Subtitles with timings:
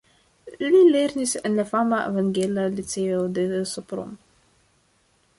[0.75, 4.17] Li lernis en la fama Evangela Liceo de Sopron.